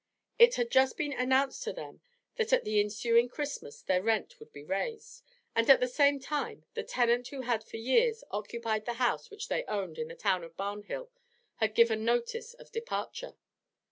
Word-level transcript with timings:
It 0.39 0.55
had 0.55 0.71
just 0.71 0.97
been 0.97 1.13
announced 1.13 1.61
to 1.61 1.73
them 1.73 2.01
that 2.37 2.51
at 2.51 2.63
the 2.63 2.79
ensuing 2.79 3.29
Christmas 3.29 3.83
their 3.83 4.01
rent 4.01 4.39
would 4.39 4.51
be 4.51 4.63
raised, 4.63 5.21
and 5.55 5.69
at 5.69 5.79
the 5.79 5.87
same 5.87 6.19
time 6.19 6.65
the 6.73 6.81
tenant 6.81 7.27
who 7.27 7.41
had 7.41 7.63
for 7.63 7.77
years 7.77 8.23
occupied 8.31 8.85
the 8.85 8.93
house 8.93 9.29
which 9.29 9.47
they 9.47 9.63
owned 9.65 9.99
in 9.99 10.07
the 10.07 10.15
town 10.15 10.43
of 10.43 10.57
Barnhill 10.57 11.11
had 11.57 11.75
given 11.75 12.03
notice 12.03 12.55
of 12.55 12.71
departure. 12.71 13.35